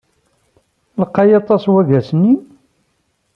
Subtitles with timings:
[1.01, 2.33] Lqay aṭas waggas-nni?